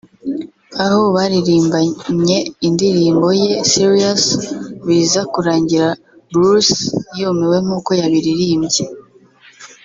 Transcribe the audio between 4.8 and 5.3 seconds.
biza